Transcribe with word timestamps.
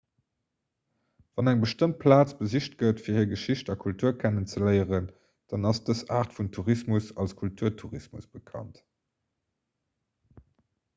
wann 1.35 1.49
eng 1.51 1.59
bestëmmt 1.65 1.99
plaz 2.03 2.31
besicht 2.39 2.73
gëtt 2.79 3.03
fir 3.07 3.17
hir 3.19 3.27
geschicht 3.35 3.69
a 3.73 3.77
kultur 3.85 4.15
kennenzeléieren 4.25 5.11
dann 5.53 5.69
ass 5.75 5.83
dës 5.91 6.03
aart 6.21 6.35
vun 6.41 6.51
tourismus 6.59 7.13
als 7.25 7.39
kulturtourismus 7.45 8.29
bekannt 8.39 8.85